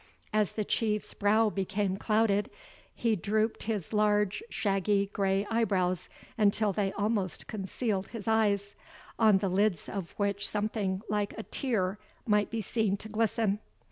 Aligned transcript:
As 0.33 0.53
the 0.53 0.65
Chief's 0.65 1.13
brow 1.13 1.51
became 1.51 1.95
clouded, 1.95 2.49
he 2.95 3.15
drooped 3.15 3.61
his 3.61 3.93
large 3.93 4.41
shaggy 4.49 5.11
grey 5.13 5.45
eyebrows 5.47 6.09
until 6.39 6.73
they 6.73 6.91
almost 6.93 7.45
concealed 7.45 8.07
his 8.07 8.27
eyes, 8.27 8.73
on 9.19 9.37
the 9.37 9.47
lids 9.47 9.87
of 9.87 10.15
which 10.17 10.49
something 10.49 11.03
like 11.07 11.37
a 11.37 11.43
tear 11.43 11.99
might 12.25 12.49
be 12.49 12.61
seen 12.61 12.97
to 12.97 13.09
glisten. 13.09 13.59